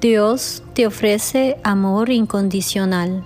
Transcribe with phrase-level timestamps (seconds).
[0.00, 3.22] Dios te ofrece amor incondicional.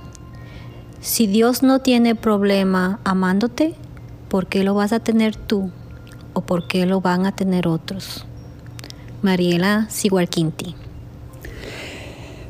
[1.01, 3.75] Si Dios no tiene problema amándote,
[4.29, 5.71] ¿por qué lo vas a tener tú?
[6.33, 8.27] ¿O por qué lo van a tener otros?
[9.23, 10.75] Mariela Sigualquinti.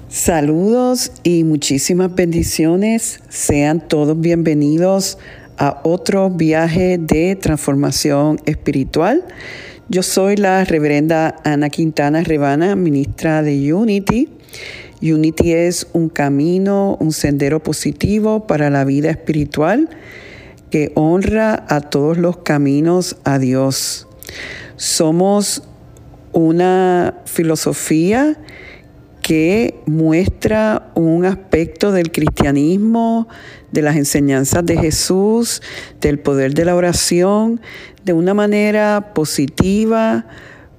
[0.08, 3.20] Saludos y muchísimas bendiciones.
[3.28, 5.18] Sean todos bienvenidos
[5.58, 9.22] a otro viaje de transformación espiritual.
[9.90, 14.30] Yo soy la reverenda Ana Quintana Rebana, ministra de Unity.
[15.02, 19.90] Unity es un camino, un sendero positivo para la vida espiritual
[20.70, 24.08] que honra a todos los caminos a Dios.
[24.76, 25.64] Somos
[26.32, 28.38] una filosofía
[29.24, 33.26] que muestra un aspecto del cristianismo,
[33.72, 35.62] de las enseñanzas de Jesús,
[36.02, 37.62] del poder de la oración,
[38.04, 40.26] de una manera positiva,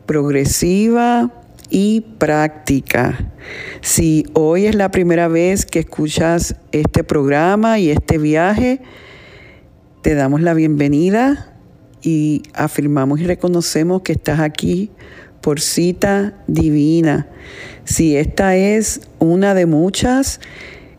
[0.05, 1.31] progresiva
[1.71, 3.33] y práctica.
[3.81, 8.79] Si hoy es la primera vez que escuchas este programa y este viaje,
[10.03, 11.51] te damos la bienvenida
[12.03, 14.91] y afirmamos y reconocemos que estás aquí
[15.45, 17.27] por cita divina.
[17.83, 20.39] Si esta es una de muchas,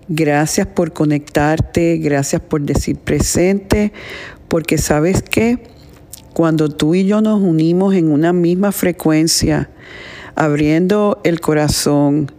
[0.06, 3.92] gracias por conectarte, gracias por decir presente,
[4.46, 5.58] porque sabes que
[6.32, 9.68] cuando tú y yo nos unimos en una misma frecuencia,
[10.36, 12.30] abriendo el corazón,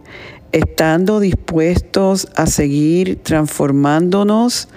[0.52, 4.70] estando dispuestos a seguir transformándonos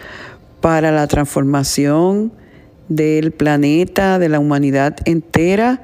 [0.59, 2.33] para la transformación
[2.89, 5.83] del planeta, de la humanidad entera,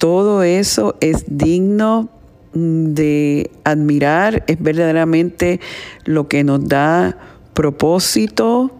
[0.00, 2.08] todo eso es digno
[2.52, 5.60] de admirar, es verdaderamente
[6.04, 7.16] lo que nos da
[7.54, 8.72] propósito,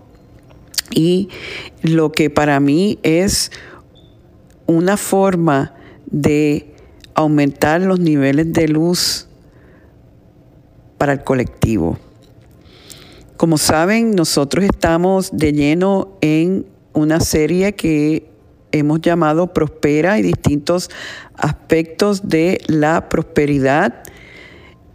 [0.94, 1.28] y
[1.82, 3.50] lo que para mí es
[4.66, 5.74] una forma
[6.06, 6.74] de
[7.14, 9.28] aumentar los niveles de luz
[10.98, 11.98] para el colectivo.
[13.36, 18.29] Como saben, nosotros estamos de lleno en una serie que
[18.72, 20.90] hemos llamado Prospera y distintos
[21.34, 24.02] aspectos de la prosperidad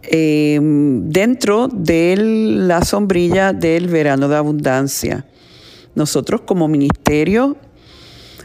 [0.02, 5.26] eh, dentro de la sombrilla del verano de abundancia.
[5.94, 7.56] Nosotros como ministerio,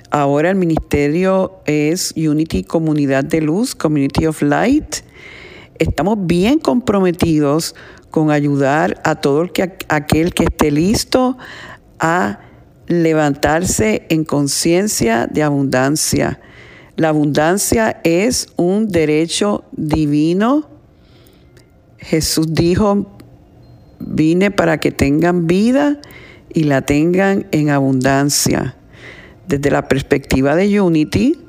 [0.09, 4.97] ahora el ministerio es Unity Comunidad de Luz, Community of Light.
[5.77, 7.75] Estamos bien comprometidos
[8.09, 11.37] con ayudar a todo el que, aquel que esté listo
[11.99, 12.39] a
[12.91, 16.39] levantarse en conciencia de abundancia.
[16.95, 20.69] La abundancia es un derecho divino.
[21.97, 23.17] Jesús dijo,
[23.99, 25.99] vine para que tengan vida
[26.53, 28.75] y la tengan en abundancia.
[29.47, 31.39] Desde la perspectiva de Unity,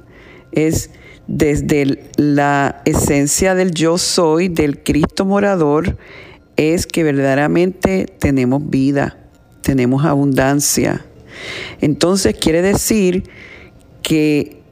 [0.53, 0.91] es
[1.27, 5.97] desde la esencia del yo soy, del Cristo morador,
[6.57, 9.17] es que verdaderamente tenemos vida,
[9.63, 11.05] tenemos abundancia.
[11.81, 13.25] Entonces quiere decir
[14.03, 14.63] que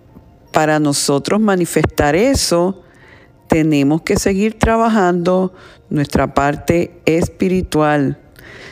[0.52, 2.82] para nosotros manifestar eso,
[3.48, 5.52] tenemos que seguir trabajando
[5.88, 8.18] nuestra parte espiritual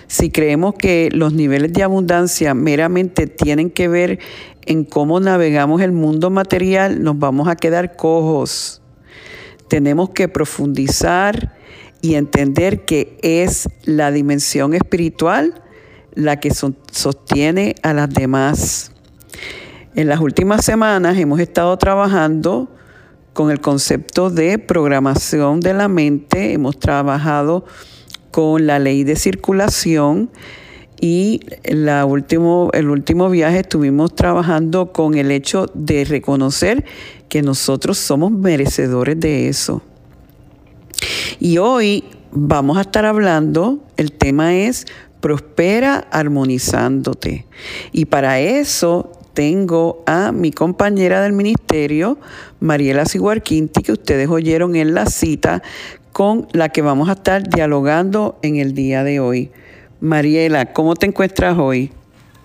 [0.09, 4.19] si creemos que los niveles de abundancia meramente tienen que ver
[4.65, 8.81] en cómo navegamos el mundo material, nos vamos a quedar cojos.
[9.69, 11.55] Tenemos que profundizar
[12.01, 15.63] y entender que es la dimensión espiritual
[16.15, 18.93] la que sostiene a las demás.
[19.95, 22.69] En las últimas semanas hemos estado trabajando
[23.33, 27.65] con el concepto de programación de la mente, hemos trabajado
[28.31, 30.31] con la ley de circulación
[31.01, 31.41] y
[32.07, 36.85] último, el último viaje estuvimos trabajando con el hecho de reconocer
[37.29, 39.83] que nosotros somos merecedores de eso.
[41.39, 44.87] Y hoy vamos a estar hablando, el tema es
[45.21, 47.47] prospera armonizándote.
[47.93, 52.19] Y para eso tengo a mi compañera del ministerio,
[52.61, 55.63] Mariela Siguarquinti, que ustedes oyeron en la cita
[56.13, 59.51] con la que vamos a estar dialogando en el día de hoy.
[60.01, 61.93] Mariela, ¿cómo te encuentras hoy?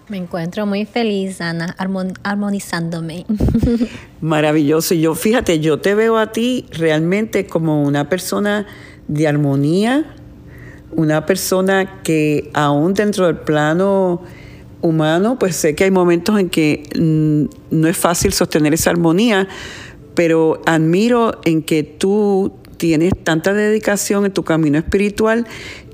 [0.10, 1.76] Me encuentro muy feliz, Ana,
[2.24, 3.26] armonizándome.
[4.22, 4.94] Maravilloso.
[4.94, 8.68] Y yo, fíjate, yo te veo a ti realmente como una persona
[9.08, 10.16] de armonía,
[10.96, 14.22] una persona que aún dentro del plano
[14.82, 19.48] humano, pues sé que hay momentos en que mm, no es fácil sostener esa armonía,
[20.14, 25.48] pero admiro en que tú tienes tanta dedicación en tu camino espiritual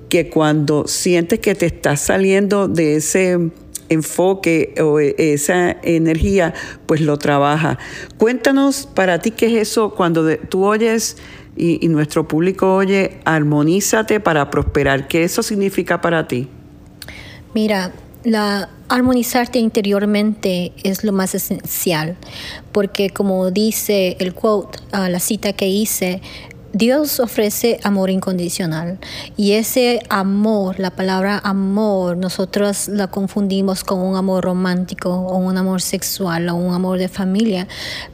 [0.10, 3.51] que cuando sientes que te estás saliendo de ese
[3.90, 6.54] enfoque o e, esa energía,
[6.86, 7.78] pues lo trabaja.
[8.18, 11.18] Cuéntanos para ti qué es eso cuando tú oyes
[11.56, 15.07] y, nuestro público oye, armonízate para prosperar.
[15.07, 16.48] ¿Qué eso significa para ti?
[17.54, 17.92] Mira,
[18.24, 22.18] la armonizarte interiormente es lo más esencial,
[22.72, 26.22] porque como dice el quote, uh, la cita que hice,
[26.74, 29.00] Dios ofrece amor incondicional
[29.36, 35.57] y ese amor, la palabra amor, nosotros la confundimos con un amor romántico o un
[35.57, 37.68] amor sexual o un amor de familia,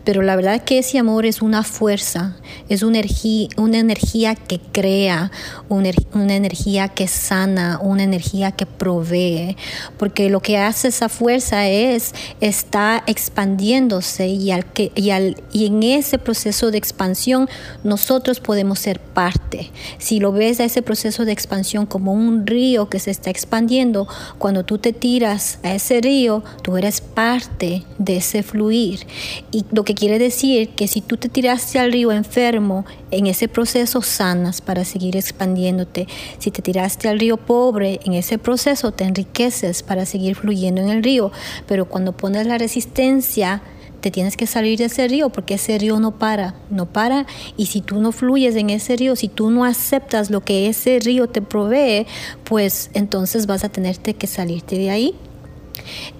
[0.05, 2.37] pero la verdad es que ese amor es una fuerza,
[2.69, 5.31] es una energía, una energía que crea,
[5.67, 9.57] una, una energía que sana, una energía que provee,
[9.97, 15.65] porque lo que hace esa fuerza es está expandiéndose y, al que, y, al, y
[15.65, 17.49] en ese proceso de expansión
[17.83, 19.71] nosotros podemos ser parte.
[19.97, 24.07] Si lo ves a ese proceso de expansión como un río que se está expandiendo,
[24.37, 29.07] cuando tú te tiras a ese río, tú eres parte de ese fluir.
[29.51, 33.47] Y lo que quiere decir que si tú te tiraste al río enfermo, en ese
[33.47, 36.07] proceso sanas para seguir expandiéndote.
[36.37, 40.89] Si te tiraste al río pobre, en ese proceso te enriqueces para seguir fluyendo en
[40.89, 41.31] el río.
[41.65, 43.63] Pero cuando pones la resistencia,
[44.05, 47.25] te tienes que salir de ese río porque ese río no para, no para.
[47.57, 50.99] Y si tú no fluyes en ese río, si tú no aceptas lo que ese
[50.99, 52.05] río te provee,
[52.43, 55.15] pues entonces vas a tenerte que salirte de ahí.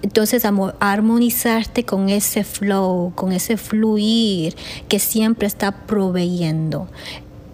[0.02, 0.46] Entonces,
[0.80, 4.56] armonizarte con ese flow, con ese fluir
[4.88, 6.88] que siempre está proveyendo.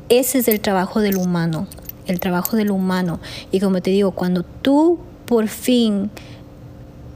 [0.08, 1.68] Ese es el trabajo del humano,
[2.08, 3.20] el trabajo del humano.
[3.52, 6.10] Y como te digo, cuando tú por fin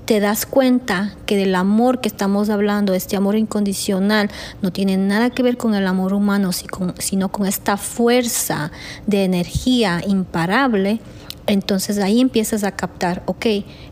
[0.05, 4.29] te das cuenta que del amor que estamos hablando, este amor incondicional,
[4.61, 6.51] no tiene nada que ver con el amor humano,
[6.99, 8.71] sino con esta fuerza
[9.07, 10.99] de energía imparable,
[11.47, 13.45] entonces ahí empiezas a captar, ok,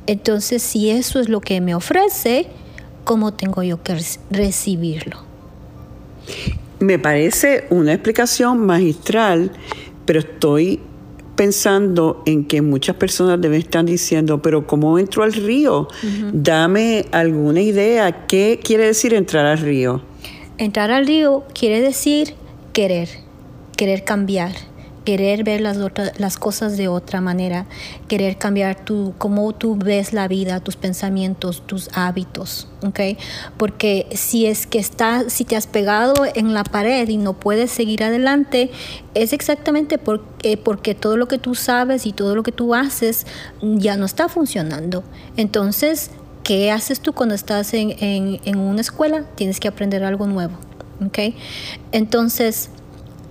[0.07, 2.47] entonces si eso es lo que me ofrece,
[3.03, 3.97] ¿cómo tengo yo que
[4.31, 5.17] recibirlo?
[6.79, 9.51] Me parece una explicación magistral,
[10.05, 10.79] pero estoy
[11.35, 15.87] pensando en que muchas personas deben estar diciendo, pero ¿cómo entro al río?
[16.31, 18.25] Dame alguna idea.
[18.27, 20.01] ¿Qué quiere decir entrar al río?
[20.57, 22.35] Entrar al río quiere decir
[22.73, 23.09] querer,
[23.75, 24.51] querer cambiar
[25.03, 27.65] querer ver las, otras, las cosas de otra manera,
[28.07, 32.99] querer cambiar tu, cómo tú ves la vida, tus pensamientos, tus hábitos, ¿ok?
[33.57, 37.71] Porque si es que está, si te has pegado en la pared y no puedes
[37.71, 38.71] seguir adelante,
[39.13, 43.25] es exactamente porque, porque todo lo que tú sabes y todo lo que tú haces
[43.61, 45.03] ya no está funcionando.
[45.37, 46.11] Entonces,
[46.43, 49.25] ¿qué haces tú cuando estás en, en, en una escuela?
[49.35, 50.53] Tienes que aprender algo nuevo,
[51.05, 51.35] ¿ok?
[51.91, 52.69] Entonces,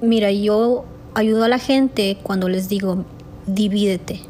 [0.03, 3.05] mira, yo ayudo a la gente cuando les digo,
[3.47, 4.21] divídete,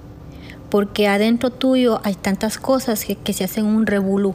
[0.70, 4.34] porque adentro tuyo hay tantas cosas que, se hacen un revolú.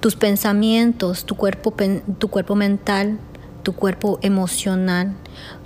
[0.00, 1.74] Tus pensamientos, tu cuerpo,
[2.18, 3.18] tu cuerpo mental,
[3.62, 5.14] tu cuerpo emocional,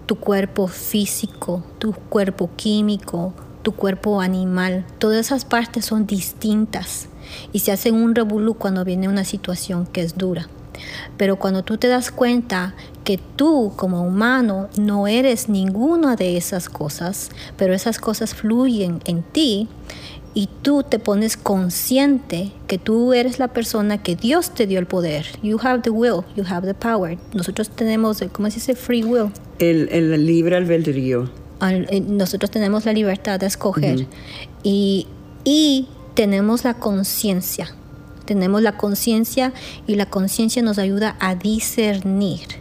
[0.06, 7.08] tu cuerpo físico, tu cuerpo químico, tu cuerpo animal, todas esas partes son distintas
[7.52, 10.48] y se hacen un revolú cuando viene una situación que es dura.
[11.16, 16.68] Pero cuando tú te das cuenta que tú como humano no eres ninguna de esas
[16.68, 19.68] cosas, pero esas cosas fluyen en ti,
[20.32, 24.86] y tú te pones consciente que tú eres la persona que Dios te dio el
[24.86, 25.26] poder.
[25.42, 27.18] You have the will, you have the power.
[27.34, 28.76] Nosotros tenemos, ¿cómo se dice?
[28.76, 29.32] Free will.
[29.58, 31.28] El, el libre albedrío.
[31.62, 34.06] Eh, nosotros tenemos la libertad de escoger.
[34.62, 35.08] y,
[35.44, 37.74] y tenemos la conciencia
[38.30, 39.52] tenemos la conciencia
[39.88, 42.59] y la conciencia nos ayuda a discernir.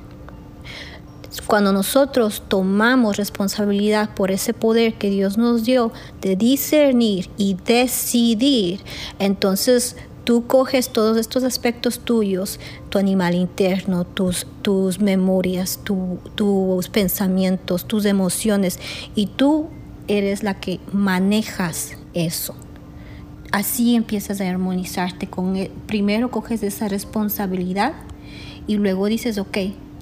[1.48, 5.92] Cuando nosotros tomamos responsabilidad por ese poder que Dios nos dio
[6.22, 8.82] de discernir y decidir,
[9.18, 17.86] entonces tú coges todos estos aspectos tuyos, tu animal interno, tus, tus memorias, tus pensamientos,
[17.86, 18.80] tus emociones,
[19.16, 19.70] y tú
[20.08, 22.56] eres la que manejas eso.
[23.52, 27.94] así empiezas a armonizarte con e, primero coges esa responsabilidad
[28.68, 29.58] y luego dices, ok,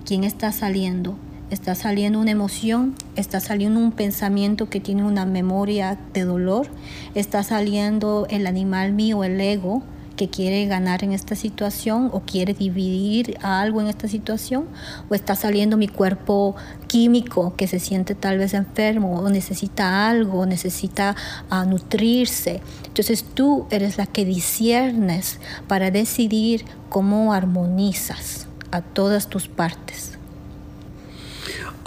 [0.05, 1.17] ¿quién está saliendo?
[1.49, 6.67] Está saliendo una emoción, está saliendo un pensamiento que tiene una memoria de dolor,
[7.15, 9.81] está saliendo el animal mío, el ego,
[10.17, 14.65] que quiere ganar en esta situación o quiere dividir algo en esta situación
[15.07, 16.55] o está saliendo mi cuerpo
[16.87, 21.15] químico que se siente tal vez enfermo o necesita algo, necesita
[21.49, 22.61] uh, nutrirse.
[22.87, 30.16] Entonces tú eres la que disiernes para decidir cómo armonizas a todas tus partes.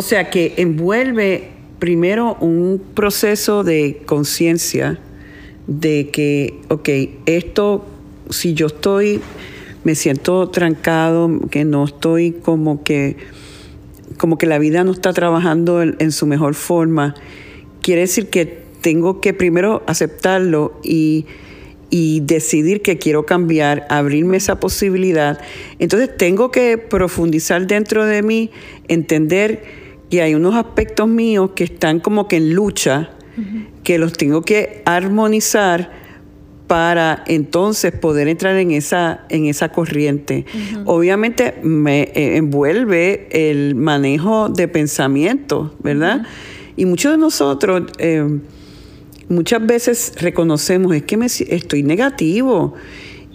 [0.00, 4.98] O sea que envuelve primero un proceso de conciencia
[5.66, 6.88] de que, ok,
[7.26, 7.84] esto
[8.30, 9.20] si yo estoy,
[9.84, 13.18] me siento trancado, que no estoy como que,
[14.16, 17.14] como que la vida no está trabajando en, su mejor forma,
[17.82, 18.46] quiere decir que
[18.80, 21.26] tengo que primero aceptarlo y,
[21.90, 25.38] y decidir que quiero cambiar, abrirme esa posibilidad.
[25.78, 28.50] Entonces tengo que profundizar dentro de mí,
[28.88, 33.10] entender que hay unos aspectos míos que están como que en lucha,
[33.84, 35.90] que los tengo que armonizar
[36.66, 40.44] para entonces poder entrar en esa, en esa corriente.
[40.84, 46.26] Obviamente me eh, envuelve el manejo de pensamiento, ¿verdad?
[46.76, 48.40] Y muchos de nosotros eh,
[49.28, 52.74] muchas veces reconocemos, es que me, estoy negativo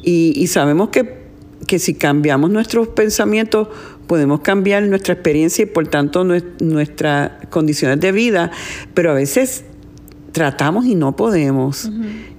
[0.04, 1.26] y, sabemos que,
[1.68, 3.70] que, si cambiamos nuestros pensamientos
[4.08, 8.52] podemos cambiar nuestra experiencia y por tanto nuestras condiciones de vida,
[8.94, 9.66] pero a veces
[10.32, 11.92] tratamos y no podemos.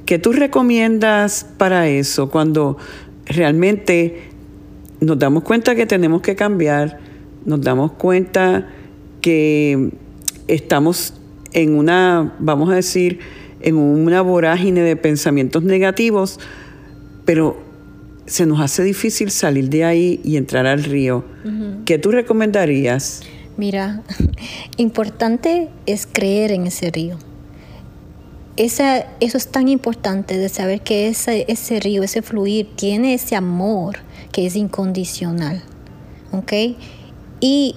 [0.04, 2.78] ¿Qué tú recomiendas para eso cuando
[3.26, 4.30] realmente
[5.00, 6.98] nos damos cuenta que tenemos que cambiar,
[7.44, 8.68] nos damos cuenta
[9.20, 9.90] que
[10.46, 11.14] estamos
[11.52, 13.18] en una, vamos a decir,
[13.60, 16.38] en una vorágine de pensamientos negativos,
[17.24, 17.65] pero
[18.26, 21.24] se nos hace difícil salir de ahí y entrar al río.
[21.84, 23.22] ¿Qué tú recomendarías?
[23.56, 24.02] Mira,
[24.76, 27.18] importante es creer en ese río
[28.56, 33.36] esa, eso es tan importante de saber que ese, ese río, ese fluir, tiene ese
[33.36, 33.98] amor
[34.32, 35.62] que es incondicional.
[36.32, 36.52] ¿Ok?
[37.40, 37.76] Y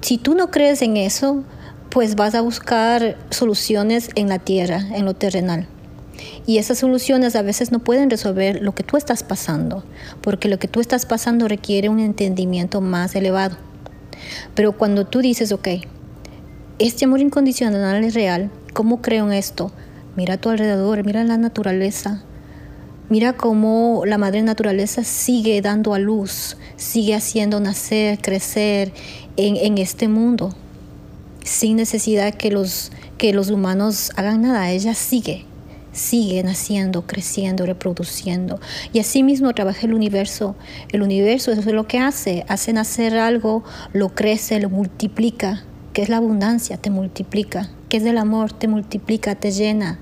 [0.00, 1.44] si tú no crees en eso,
[1.90, 5.68] pues vas a buscar soluciones en la tierra, en lo terrenal.
[6.46, 9.84] Y esas soluciones a veces no pueden resolver lo que tú estás pasando,
[10.20, 13.56] porque lo que tú estás pasando requiere un entendimiento más elevado.
[14.54, 15.68] Pero cuando tú dices, ok,
[16.78, 19.72] este amor incondicional es real, ¿Cómo creo en esto?
[20.16, 22.22] Mira a tu alrededor, mira la naturaleza.
[23.08, 28.92] Mira cómo la madre naturaleza sigue dando a luz, sigue haciendo nacer, crecer
[29.38, 30.54] en, este mundo,
[31.42, 34.70] sin necesidad que los, que los humanos hagan nada.
[34.70, 35.46] Ella sigue,
[35.96, 38.60] sigue naciendo, creciendo, reproduciendo.
[38.92, 40.54] Y así mismo trabaja el universo.
[40.92, 46.02] El universo eso es lo que hace, hace nacer algo, lo crece, lo multiplica, que
[46.02, 49.98] es la abundancia, te multiplica que es del amor, te multiplica, te llena.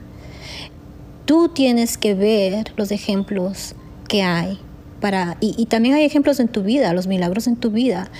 [1.24, 3.74] Tú tienes que ver los ejemplos
[4.08, 4.58] que hay
[5.00, 8.10] para, y, y también hay ejemplos en tu vida, los milagros en tu vida.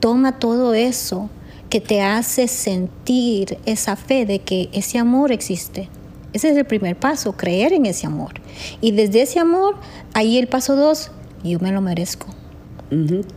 [0.00, 1.30] Toma todo eso
[1.70, 5.88] que te hace sentir esa fe de que ese amor existe.
[6.32, 8.34] Ese es el primer paso, creer en ese amor.
[8.80, 9.76] Y desde ese amor,
[10.14, 11.10] ahí el paso dos,
[11.42, 12.26] yo me lo merezco.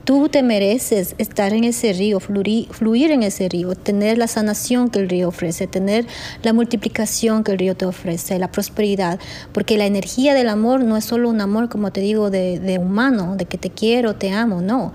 [0.05, 4.99] Tú te mereces estar en ese río, fluir, en ese río, tener la sanación que
[4.99, 6.07] el río ofrece, tener
[6.41, 9.19] la multiplicación que el río te ofrece, la prosperidad,
[9.51, 13.35] porque la energía del amor no es solo un amor, como te digo, de, humano,
[13.35, 14.93] de que te quiero, te amo, no.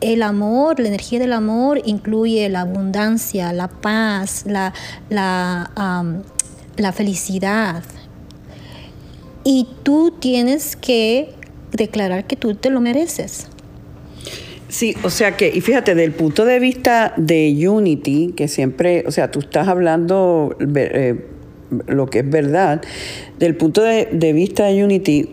[0.00, 4.72] El amor, la energía del amor incluye la abundancia, la paz, la,
[5.10, 5.70] la,
[6.76, 7.82] la felicidad.
[9.44, 11.30] Y tú tienes que
[11.72, 13.48] declarar que tú te lo mereces.
[14.68, 19.10] Sí, o sea que, y fíjate, del punto de vista de Unity, que siempre, o
[19.10, 21.26] sea, tú estás hablando eh,
[21.86, 22.80] lo que es verdad,
[23.38, 25.28] del punto de, vista de Unity,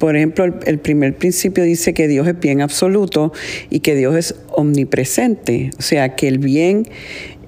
[0.00, 3.32] por ejemplo, el, primer principio dice que Dios es bien absoluto
[3.70, 6.88] y que Dios es omnipresente, o sea, que el bien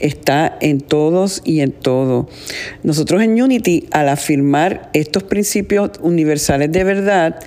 [0.02, 2.28] está en todos y en todo.
[2.82, 7.40] Nosotros en Unity, al afirmar estos principios universales de verdad,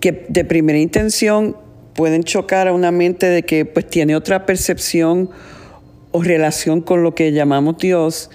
[0.00, 1.56] que de primera intención
[1.94, 5.30] pueden chocar a una mente de que pues tiene otra percepción
[6.12, 8.30] o relación con lo que llamamos Dios,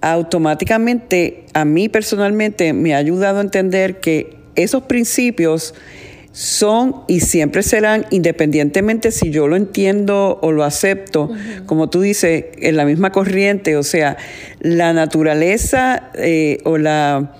[0.00, 5.74] automáticamente a mí personalmente me ha ayudado a entender que esos principios
[6.34, 11.30] son y siempre serán, independientemente si yo lo entiendo o lo acepto,
[11.64, 14.16] como tú dices, en la misma corriente, o sea,
[14.58, 17.36] la naturaleza eh, o la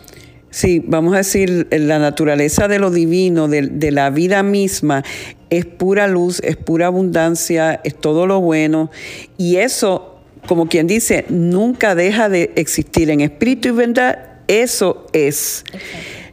[0.50, 5.02] Sí, vamos a decir, la naturaleza de lo divino, de, de, la vida misma,
[5.50, 8.88] es pura luz, es pura abundancia, es todo lo bueno.
[9.36, 14.34] Y eso, como quien dice, nunca deja de existir en espíritu y verdad.
[14.46, 15.64] Eso es.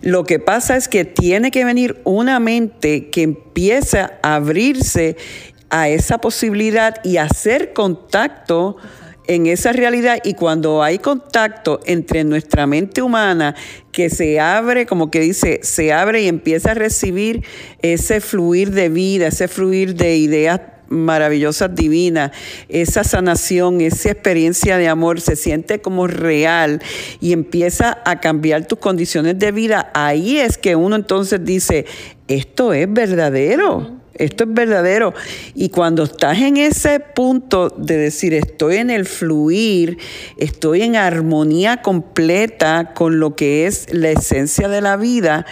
[0.02, 5.16] Lo que pasa es que tiene que venir una mente que empiece a abrirse
[5.70, 8.78] a esa posibilidad y hacer contacto
[9.28, 10.20] en esa realidad.
[10.24, 13.56] Y cuando hay contacto entre nuestra mente humana
[13.92, 17.46] que se abre, como que dice, se abre y empieza a recibir
[17.82, 22.32] ese fluir de vida, ese fluir de ideas maravillosas, divinas,
[22.70, 26.82] esa sanación, esa experiencia de amor se siente como real
[27.20, 31.86] y empieza a cambiar tus condiciones de vida, ahí es que uno entonces dice,
[32.28, 34.02] esto es verdadero.
[34.14, 35.14] Esto es verdadero.
[35.56, 39.98] Y cuando estás en ese punto de decir, estoy en el fluir,
[40.38, 45.46] estoy en armonía completa con lo que es la esencia de la vida,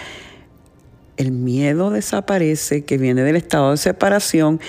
[1.16, 4.60] el miedo desaparece, que viene del estado de separación,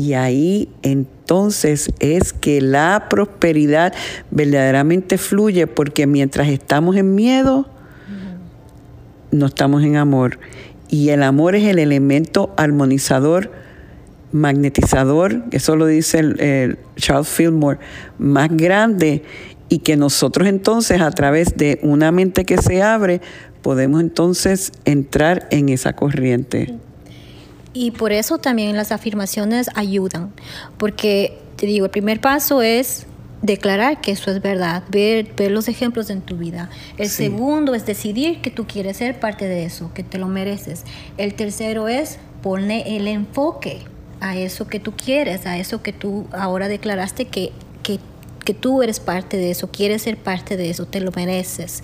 [0.00, 3.92] y ahí entonces es que la prosperidad
[4.30, 7.68] verdaderamente fluye, porque mientras estamos en miedo,
[9.30, 10.38] no estamos en amor
[10.88, 13.52] y el amor es el elemento armonizador,
[14.32, 17.78] magnetizador, eso lo dice el, Charles Fillmore,
[18.16, 19.22] más grande
[19.68, 23.20] y que nosotros entonces a través de una mente que se abre
[23.60, 26.74] podemos entonces entrar en esa corriente.
[27.72, 30.32] Y por eso también las afirmaciones ayudan,
[30.76, 33.06] porque te digo, el primer paso es
[33.42, 36.68] declarar que eso es verdad, ver, ver los ejemplos en tu vida.
[36.98, 40.84] El segundo es decidir que tú quieres ser parte de eso, que te lo mereces.
[41.16, 43.78] El tercero es poner el enfoque
[44.20, 47.98] a eso que tú quieres, a eso que tú ahora declaraste que, que,
[48.44, 51.82] que tú eres parte de eso, quieres ser parte de eso, te lo mereces.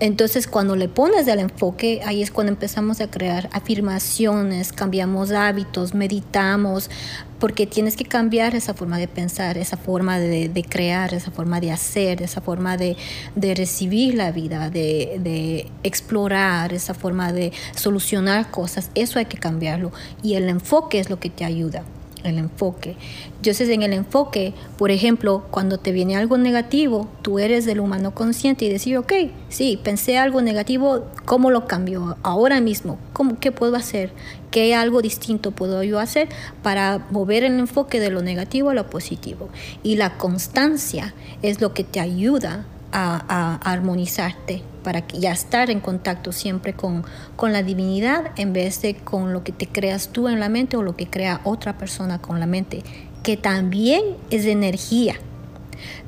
[0.00, 5.94] Entonces, cuando le pones el enfoque, ahí es cuando empezamos a crear afirmaciones, cambiamos hábitos,
[5.94, 6.90] meditamos,
[7.38, 11.72] porque tienes que cambiar esa forma de pensar, esa forma de, crear, esa forma de
[11.72, 12.96] hacer, esa forma de,
[13.36, 18.90] recibir la vida, de, explorar, esa forma de solucionar cosas.
[18.94, 19.92] Eso hay que cambiarlo.
[20.22, 21.84] Y el enfoque es lo que te ayuda
[22.24, 22.96] el enfoque.
[23.42, 27.80] Yo sé en el enfoque, por ejemplo, cuando te viene algo negativo, tú eres del
[27.80, 29.12] humano consciente y decir, ok,
[29.48, 32.98] sí, pensé algo negativo, ¿cómo lo cambio ahora mismo?
[33.12, 34.12] ¿Cómo, ¿Qué puedo hacer?
[34.50, 36.28] ¿Qué algo distinto puedo yo hacer
[36.62, 39.48] para mover el enfoque de lo negativo a lo positivo?
[39.82, 46.32] Y la constancia es lo que te ayuda a, armonizarte para ya estar en contacto
[46.32, 47.04] siempre con,
[47.36, 50.76] con, la divinidad en vez de con lo que te creas tú en la mente
[50.76, 52.82] o lo que crea otra persona con la mente,
[53.22, 55.14] que también es energía,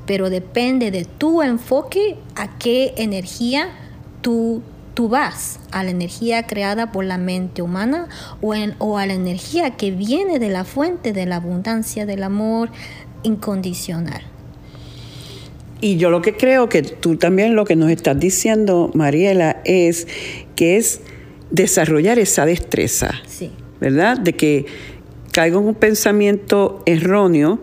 [0.05, 3.69] pero depende de tu enfoque a qué energía
[4.21, 4.61] tú,
[4.93, 8.07] tú vas, a la energía creada por la mente humana
[8.41, 12.23] o, en, o a la energía que viene de la fuente de la abundancia, del
[12.23, 12.69] amor
[13.23, 14.34] incondicional.
[15.85, 20.07] Y yo lo que creo que tú también lo que nos estás diciendo, Mariela, es
[20.55, 21.01] que es
[21.51, 23.51] desarrollar esa destreza, sí.
[23.79, 24.17] ¿verdad?
[24.17, 24.65] De que
[25.31, 27.59] caigo en un pensamiento erróneo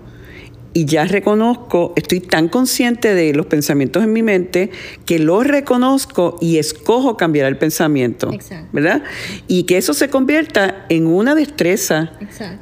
[0.74, 4.70] y ya reconozco, estoy tan consciente de los pensamientos en mi mente
[5.04, 8.30] que los reconozco y escojo cambiar el pensamiento,
[8.72, 9.02] ¿verdad?
[9.48, 12.12] Y que eso se convierta en una destreza,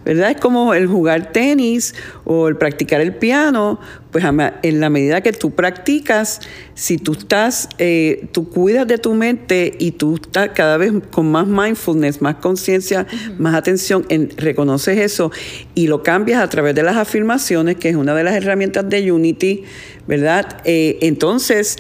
[0.05, 0.33] ¿verdad?
[0.33, 1.95] Es como el jugar tenis
[2.25, 3.79] o el practicar el piano,
[4.11, 4.25] pues
[4.63, 6.41] en la medida que tú practicas,
[6.75, 11.31] si tú estás, eh, tú cuidas de tu mente y tú estás cada vez con
[11.31, 13.07] más mindfulness, más conciencia,
[13.39, 15.31] más atención, en, reconoces eso
[15.75, 19.13] y lo cambias a través de las afirmaciones, que es una de las herramientas de
[19.13, 19.65] Unity,
[20.09, 20.61] ¿verdad?
[20.65, 21.77] Eh, entonces,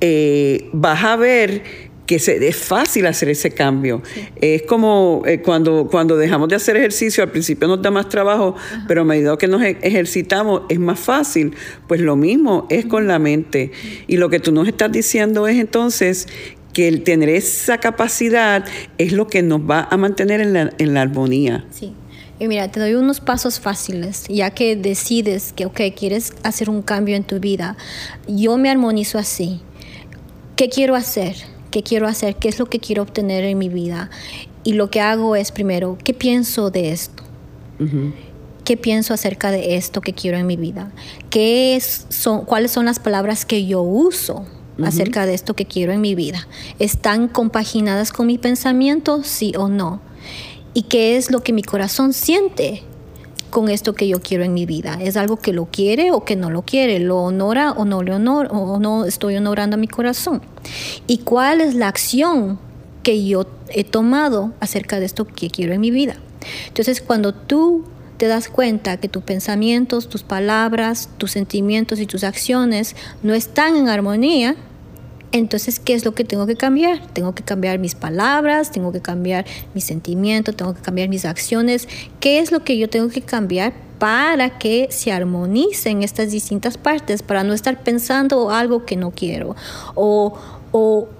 [0.00, 1.62] eh, vas a ver
[2.06, 4.02] que se, es fácil hacer ese cambio.
[4.40, 8.54] Es como eh, cuando, cuando dejamos de hacer ejercicio, al principio nos da más trabajo,
[8.86, 11.54] pero a medida que nos e, ejercitamos es más fácil.
[11.88, 13.72] Pues lo mismo es con la mente.
[14.06, 16.28] Y lo que tú nos estás diciendo es entonces
[16.72, 18.64] que el tener esa capacidad
[18.98, 21.64] es lo que nos va a mantener en la, en la armonía.
[21.70, 21.92] Sí.
[22.38, 26.82] Y mira, te doy unos pasos fáciles, ya que decides que, ok, quieres hacer un
[26.82, 27.78] cambio en tu vida.
[28.28, 29.62] Yo me armonizo así.
[30.54, 31.55] ¿Qué quiero hacer?
[31.76, 34.08] Qué quiero hacer, qué es lo que quiero obtener en mi vida.
[34.64, 37.22] Y lo que hago es primero, ¿qué pienso de esto?
[38.64, 40.90] ¿Qué pienso acerca de esto que quiero en mi vida?
[41.28, 44.46] ¿Qué son, ¿Cuáles son las palabras que yo uso
[44.82, 46.48] acerca de esto que quiero en mi vida?
[46.78, 50.00] ¿Están compaginadas con mi pensamiento, sí o no?
[50.72, 52.84] ¿Y qué es lo que mi corazón siente
[53.56, 54.98] con esto que yo quiero en mi vida.
[55.00, 58.12] Es algo que lo quiere o que no lo quiere, lo honora o no le
[58.12, 60.42] honor o no estoy honorando a mi corazón.
[61.06, 62.58] ¿Y cuál es la acción
[63.02, 66.16] que yo he tomado acerca de esto que quiero en mi vida?
[66.68, 67.86] Entonces, cuando tú
[68.18, 73.74] te das cuenta que tus pensamientos, tus palabras, tus sentimientos y tus acciones no están
[73.76, 74.54] en armonía,
[75.32, 77.06] entonces, ¿qué es lo que tengo que cambiar?
[77.12, 81.88] Tengo que cambiar mis palabras, tengo que cambiar mis sentimientos, tengo que cambiar mis acciones.
[82.20, 87.22] ¿Qué es lo que yo tengo que cambiar para que se armonicen estas distintas partes,
[87.22, 89.56] para no estar pensando algo que no quiero
[89.94, 90.38] o,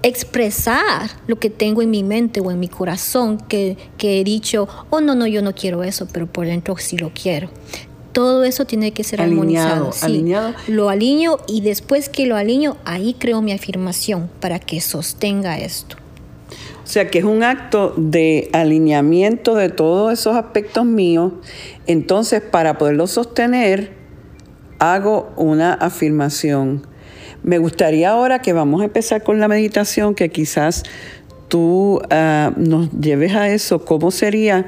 [0.03, 4.67] expresar lo que tengo en mi mente o en mi corazón que, que he dicho,
[4.91, 7.49] oh no, no, yo no quiero eso, pero por dentro sí lo quiero
[8.11, 10.53] todo eso tiene que ser alineado, armonizado.
[10.67, 15.97] Lo alineo y después que lo alineo, ahí creo mi afirmación para que sostenga esto.
[16.83, 21.33] O sea que es un acto de alineamiento de todos esos aspectos míos.
[21.85, 23.91] Entonces, para poderlo sostener,
[24.79, 26.87] hago una afirmación.
[27.43, 30.83] Me gustaría ahora que vamos a empezar con la meditación, que quizás
[31.49, 33.83] tú ah, nos lleves a eso.
[33.83, 34.67] ¿Cómo sería?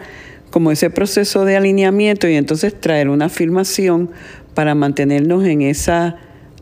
[0.49, 4.09] Como ese proceso de alineamiento y entonces traer una afirmación
[4.53, 6.17] para mantenernos en esa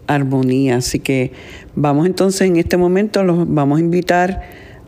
[0.08, 0.78] armonía.
[0.78, 1.32] Así que
[1.76, 4.42] vamos entonces en este momento, los vamos a invitar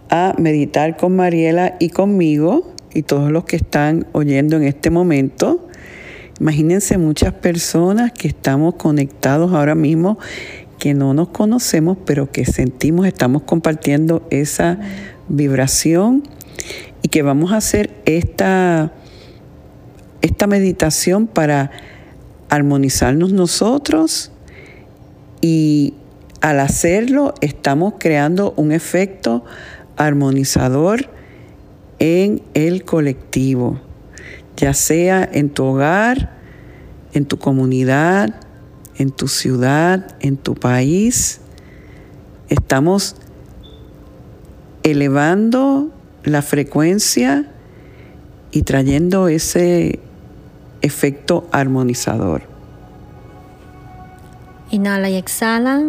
[0.09, 5.67] a meditar con Mariela y conmigo y todos los que están oyendo en este momento.
[6.39, 10.17] Imagínense muchas personas que estamos conectados ahora mismo,
[10.79, 14.79] que no nos conocemos, pero que sentimos, estamos compartiendo esa
[15.27, 16.23] vibración
[17.09, 18.91] que vamos a hacer esta,
[20.21, 21.71] esta meditación para
[22.49, 24.31] armonizarnos nosotros
[25.41, 25.93] y
[26.41, 29.43] al hacerlo estamos creando un efecto
[29.97, 31.09] armonizador
[31.99, 33.79] en el colectivo,
[34.55, 36.37] ya sea en tu hogar,
[37.13, 38.35] en tu comunidad,
[38.97, 41.41] en tu ciudad, en tu país.
[42.47, 43.15] Estamos
[44.83, 45.91] elevando
[46.23, 47.45] la frecuencia
[48.51, 49.99] y trayendo ese
[50.81, 52.43] efecto armonizador.
[54.71, 55.81] Inhala y exhala.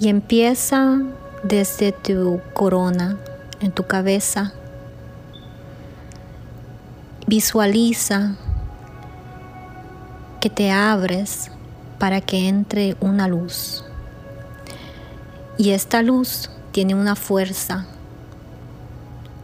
[0.00, 1.02] Y empieza
[1.42, 3.18] desde tu corona,
[3.60, 4.52] en tu cabeza.
[7.26, 8.36] Visualiza
[10.40, 11.50] que te abres
[11.98, 13.84] para que entre una luz.
[15.58, 17.86] Y esta luz tiene una fuerza,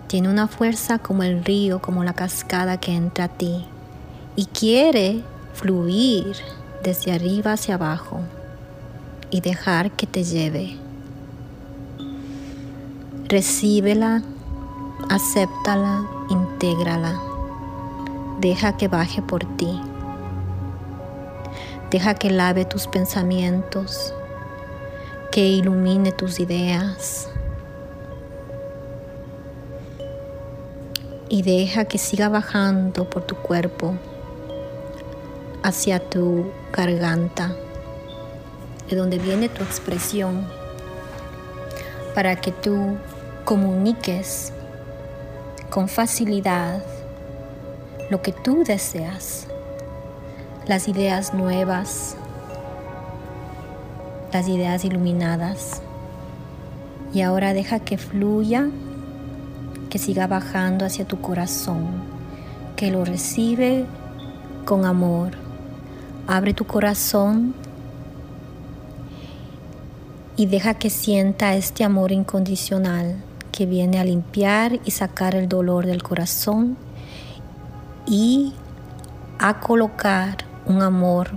[0.06, 3.66] tiene una fuerza como el río, como la cascada que entra a ti
[4.36, 5.22] y quiere
[5.54, 6.36] fluir
[6.82, 8.20] desde arriba hacia abajo
[9.30, 10.76] y dejar que te lleve.
[13.28, 14.22] Recíbela,
[15.08, 17.20] acéptala, intégrala.
[18.40, 19.80] Deja que baje por ti.
[21.90, 24.14] Deja que lave tus pensamientos,
[25.36, 27.28] que ilumine tus ideas.
[31.28, 33.98] Y deja que siga bajando por tu cuerpo
[35.62, 37.54] hacia tu garganta,
[38.88, 40.48] de donde viene tu expresión,
[42.14, 42.96] para que tú
[43.44, 44.54] comuniques
[45.68, 46.82] con facilidad
[48.08, 49.48] lo que tú deseas,
[50.66, 52.16] las ideas nuevas,
[54.36, 55.80] las ideas iluminadas.
[57.14, 58.68] Y ahora deja que fluya,
[59.88, 61.86] que siga bajando hacia tu corazón,
[62.76, 63.86] que lo recibe
[64.66, 65.30] con amor.
[66.26, 67.54] Abre tu corazón
[70.36, 73.16] y deja que sienta este amor incondicional
[73.52, 76.76] que viene a limpiar y sacar el dolor del corazón
[78.06, 78.52] y
[79.38, 81.30] a colocar un amor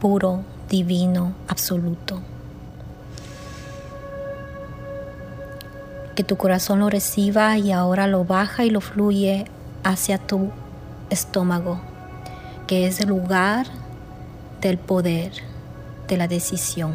[0.00, 2.29] puro divino, absoluto.
[6.14, 9.46] Que tu corazón lo reciba y ahora lo baja y lo fluye
[9.84, 10.50] hacia tu
[11.08, 11.80] estómago,
[12.66, 13.66] que es el lugar
[14.60, 15.32] del poder,
[16.08, 16.94] de la decisión,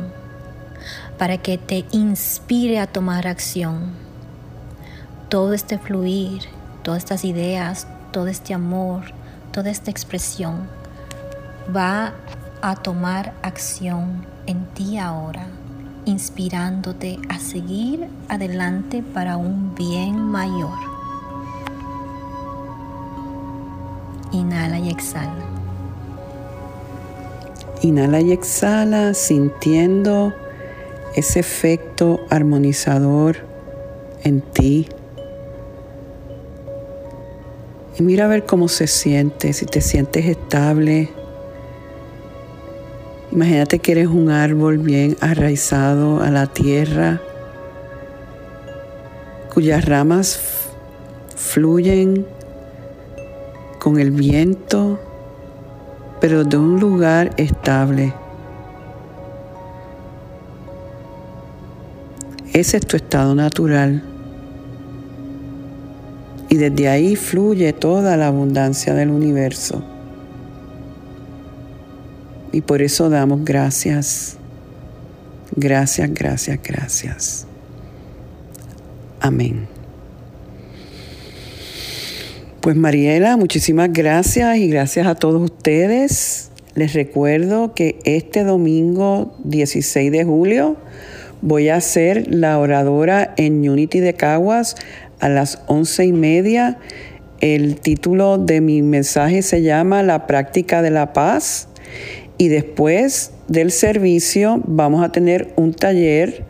[1.18, 3.94] para que te inspire a tomar acción.
[5.30, 6.44] Todo este fluir,
[6.84, 9.06] todas estas ideas, todo este amor,
[9.52, 10.68] toda esta expresión
[11.76, 12.14] va
[12.62, 15.48] a tomar acción en ti ahora,
[16.06, 20.78] inspirándote a seguir adelante para un bien mayor.
[24.32, 25.46] Inhala y exhala.
[27.82, 30.34] Inhala y exhala sintiendo
[31.16, 33.38] ese efecto armonizador
[34.24, 34.88] en ti.
[37.98, 41.10] Y mira a ver cómo se siente, si te sientes estable.
[43.36, 47.20] Imagínate que eres un árbol bien arraizado a la tierra,
[49.54, 50.40] cuyas ramas
[51.36, 52.26] fluyen
[53.78, 55.02] con el viento,
[56.22, 58.14] pero de un lugar estable.
[62.54, 64.02] Ese es tu estado natural.
[66.48, 69.84] Y desde ahí fluye toda la abundancia del universo.
[72.56, 74.38] Y por eso damos gracias.
[75.58, 77.48] Gracias, gracias, gracias.
[79.20, 79.68] Amén.
[82.62, 86.50] Pues Mariela, muchísimas gracias y gracias a todos ustedes.
[86.76, 90.78] Les recuerdo que este domingo 16 de julio
[91.42, 94.78] Voy a ser la oradora en Unity de Caguas
[95.20, 96.80] a las once y media.
[97.42, 101.68] El título de mi mensaje se llama La práctica de la paz.
[102.38, 106.44] Y después del servicio vamos a tener un taller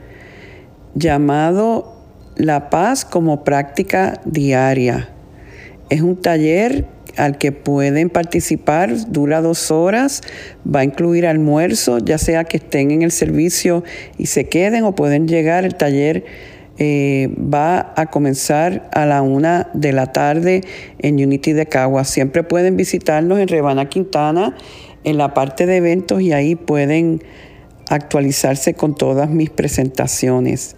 [0.96, 1.94] llamado
[2.36, 5.10] La paz como práctica diaria.
[5.90, 6.86] Es un taller
[7.18, 10.22] al que pueden participar, dura dos horas,
[10.66, 13.84] va a incluir almuerzo, ya sea que estén en el servicio
[14.18, 15.66] y se queden o pueden llegar.
[15.66, 16.26] El taller
[16.78, 20.62] eh, va a comenzar a la una de la tarde
[21.00, 22.04] en Unity de Cagua.
[22.04, 24.56] Siempre pueden visitarnos en Rebana Quintana,
[25.06, 27.24] en la parte de eventos, y ahí pueden
[27.90, 30.76] actualizarse con todas mis presentaciones.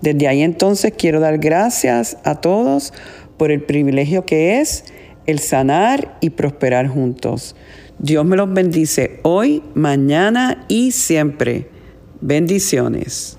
[0.00, 2.92] Desde ahí entonces quiero dar gracias a todos
[3.36, 4.84] por el privilegio que es
[5.26, 7.56] el sanar y prosperar juntos.
[7.98, 11.68] Dios me los bendice hoy, mañana y siempre.
[12.20, 13.38] Bendiciones.